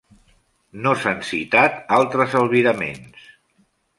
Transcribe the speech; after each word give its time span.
No 0.85 0.93
s'han 1.01 1.19
citat 1.27 1.77
altres 1.99 2.35
albiraments. 2.41 3.31